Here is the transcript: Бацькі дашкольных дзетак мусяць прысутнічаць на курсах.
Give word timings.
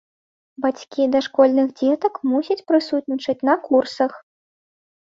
Бацькі 0.63 1.03
дашкольных 1.17 1.67
дзетак 1.79 2.13
мусяць 2.33 2.61
прысутнічаць 2.73 3.41
на 3.53 3.59
курсах. 3.71 4.13